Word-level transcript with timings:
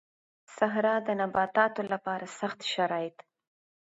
صحرا 0.57 0.95
د 1.07 1.09
نباتاتو 1.21 1.81
لپاره 1.91 2.25
سخت 2.39 2.59
شرايط 2.73 3.15